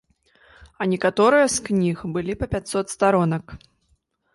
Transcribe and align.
А 0.81 0.87
некаторыя 0.93 1.45
з 1.57 1.67
кніг 1.69 2.03
былі 2.19 2.33
па 2.43 2.51
пяцьсот 2.57 2.85
старонак. 2.99 3.61